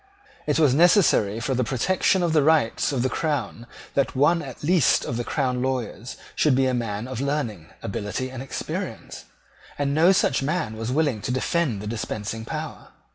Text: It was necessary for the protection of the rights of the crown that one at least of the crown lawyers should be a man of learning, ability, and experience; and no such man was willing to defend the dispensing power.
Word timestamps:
It 0.47 0.57
was 0.57 0.73
necessary 0.73 1.39
for 1.39 1.53
the 1.53 1.63
protection 1.63 2.23
of 2.23 2.33
the 2.33 2.41
rights 2.41 2.91
of 2.91 3.03
the 3.03 3.07
crown 3.09 3.67
that 3.93 4.15
one 4.15 4.41
at 4.41 4.63
least 4.63 5.05
of 5.05 5.15
the 5.15 5.23
crown 5.23 5.61
lawyers 5.61 6.17
should 6.35 6.55
be 6.55 6.65
a 6.65 6.73
man 6.73 7.07
of 7.07 7.21
learning, 7.21 7.67
ability, 7.83 8.31
and 8.31 8.41
experience; 8.41 9.25
and 9.77 9.93
no 9.93 10.11
such 10.11 10.41
man 10.41 10.75
was 10.75 10.91
willing 10.91 11.21
to 11.21 11.31
defend 11.31 11.83
the 11.83 11.85
dispensing 11.87 12.45
power. 12.45 12.87